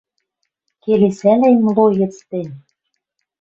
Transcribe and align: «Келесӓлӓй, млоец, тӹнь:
«Келесӓлӓй, 0.83 1.55
млоец, 1.63 2.15
тӹнь: 2.29 2.55